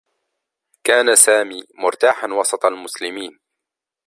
كان 0.83 1.15
سامي 1.15 1.63
مرتاحا 1.75 2.27
وسط 2.33 2.65
المسلمين. 2.65 3.39